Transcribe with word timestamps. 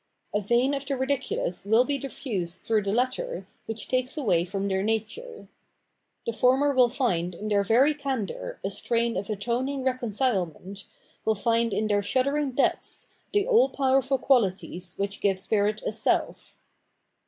A 0.33 0.41
vein 0.41 0.73
of 0.73 0.87
the 0.87 0.97
ridiculous 0.97 1.63
will 1.63 1.85
be 1.85 1.99
diffused 1.99 2.63
through 2.63 2.81
the 2.81 2.91
latter, 2.91 3.45
which 3.67 3.87
takes 3.87 4.15
nway 4.15 4.47
from 4.47 4.67
their 4.67 4.81
nature"; 4.81 5.47
the 6.25 6.33
former 6.33 6.73
will 6.73 6.89
find 6.89 7.35
in 7.35 7.49
their 7.49 7.61
very 7.63 7.93
candour 7.93 8.59
a 8.63 8.71
strain 8.71 9.15
of 9.15 9.29
atoning 9.29 9.83
reconcilement, 9.83 10.85
will 11.23 11.35
find 11.35 11.71
in 11.71 11.85
their 11.85 12.01
shuddering 12.01 12.53
depths 12.53 13.09
the 13.31 13.45
all 13.47 13.69
powerful 13.69 14.17
qualities 14.17 14.95
which 14.97 15.21
give 15.21 15.37
spirit 15.37 15.83
a 15.85 15.91
self. 15.91 16.57